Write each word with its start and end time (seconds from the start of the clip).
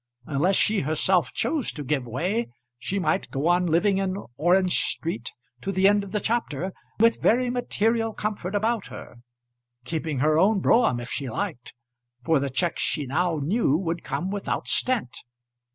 Unless 0.25 0.55
she 0.55 0.79
herself 0.79 1.31
chose 1.31 1.71
to 1.73 1.83
give 1.83 2.07
way 2.07 2.49
she 2.79 2.97
might 2.97 3.29
go 3.29 3.45
on 3.47 3.67
living 3.67 3.99
in 3.99 4.17
Orange 4.35 4.79
Street 4.83 5.31
to 5.61 5.71
the 5.71 5.87
end 5.87 6.03
of 6.03 6.11
the 6.11 6.19
chapter, 6.19 6.73
with 6.99 7.23
every 7.23 7.51
material 7.51 8.11
comfort 8.11 8.55
about 8.55 8.87
her, 8.87 9.17
keeping 9.85 10.17
her 10.17 10.39
own 10.39 10.59
brougham 10.59 10.99
if 10.99 11.11
she 11.11 11.29
liked, 11.29 11.75
for 12.25 12.39
the 12.39 12.49
checks 12.49 12.81
she 12.81 13.05
now 13.05 13.37
knew 13.43 13.77
would 13.77 14.01
come 14.03 14.31
without 14.31 14.67
stint. 14.67 15.19